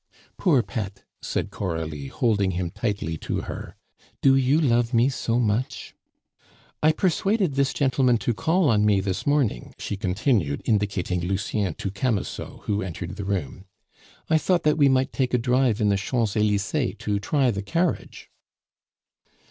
"Poor 0.35 0.63
pet," 0.63 1.03
said 1.21 1.51
Coralie, 1.51 2.07
holding 2.07 2.49
him 2.57 2.71
tightly 2.71 3.17
to 3.19 3.41
her, 3.41 3.75
"do 4.23 4.35
you 4.35 4.59
love 4.59 4.95
me 4.95 5.09
so 5.09 5.39
much? 5.39 5.93
I 6.81 6.91
persuaded 6.91 7.53
this 7.53 7.71
gentleman 7.71 8.17
to 8.17 8.33
call 8.33 8.71
on 8.71 8.83
me 8.83 8.99
this 8.99 9.27
morning," 9.27 9.75
she 9.77 9.95
continued, 9.97 10.63
indicating 10.65 11.19
Lucien 11.21 11.75
to 11.75 11.91
Camusot, 11.91 12.61
who 12.63 12.81
entered 12.81 13.15
the 13.15 13.25
room. 13.25 13.65
"I 14.27 14.39
thought 14.39 14.63
that 14.63 14.79
we 14.79 14.89
might 14.89 15.13
take 15.13 15.35
a 15.35 15.37
drive 15.37 15.79
in 15.79 15.89
the 15.89 15.97
Champs 15.97 16.35
Elysees 16.35 16.95
to 16.97 17.19
try 17.19 17.51
the 17.51 17.61
carriage." 17.61 18.31